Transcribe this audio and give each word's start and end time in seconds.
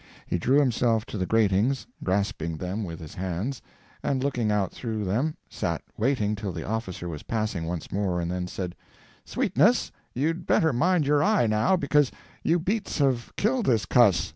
He 0.25 0.39
drew 0.39 0.57
himself 0.59 1.05
to 1.05 1.17
the 1.19 1.27
gratings, 1.27 1.85
grasping 2.03 2.57
them 2.57 2.83
with 2.83 2.99
his 2.99 3.13
hands, 3.13 3.61
and 4.01 4.23
looking 4.23 4.51
out 4.51 4.71
through 4.71 5.05
them, 5.05 5.37
sat 5.47 5.83
waiting 5.95 6.33
till 6.35 6.51
the 6.51 6.65
officer 6.67 7.07
was 7.07 7.21
passing 7.21 7.65
once 7.65 7.91
more, 7.91 8.19
and 8.19 8.31
then 8.31 8.47
said: 8.47 8.73
"Sweetness, 9.25 9.91
you'd 10.15 10.47
better 10.47 10.73
mind 10.73 11.05
your 11.05 11.21
eye, 11.21 11.45
now, 11.45 11.75
because 11.77 12.11
you 12.41 12.57
beats 12.57 12.97
have 12.97 13.31
killed 13.35 13.67
this 13.67 13.85
cuss. 13.85 14.29